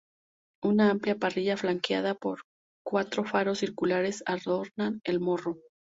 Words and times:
Una 0.69 0.89
amplia 0.89 1.15
parrilla 1.19 1.57
flanqueada 1.57 2.15
por 2.15 2.41
cuatro 2.83 3.23
faros 3.23 3.59
circulares 3.59 4.23
adorna 4.25 4.99
el 5.03 5.19
morro. 5.19 5.59